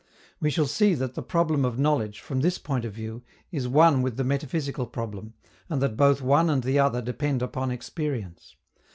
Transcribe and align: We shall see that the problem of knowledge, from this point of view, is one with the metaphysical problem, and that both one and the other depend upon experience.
We 0.39 0.49
shall 0.49 0.65
see 0.65 0.95
that 0.95 1.13
the 1.13 1.21
problem 1.21 1.63
of 1.63 1.77
knowledge, 1.77 2.21
from 2.21 2.39
this 2.41 2.57
point 2.57 2.85
of 2.85 2.91
view, 2.91 3.21
is 3.51 3.67
one 3.67 4.01
with 4.01 4.17
the 4.17 4.23
metaphysical 4.23 4.87
problem, 4.87 5.35
and 5.69 5.79
that 5.79 5.95
both 5.95 6.21
one 6.23 6.49
and 6.49 6.63
the 6.63 6.79
other 6.79 7.03
depend 7.03 7.43
upon 7.43 7.69
experience. 7.69 8.55